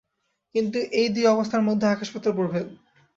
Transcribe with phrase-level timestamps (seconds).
[0.55, 2.67] কিন্তু এই দুই অবস্থার মধ্যে আকাশ-পাতাল প্রভেদ।